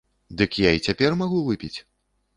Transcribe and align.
Дык 0.41 0.57
я 0.67 0.71
і 0.77 0.81
цяпер 0.87 1.11
магу 1.23 1.45
выпіць. 1.51 1.75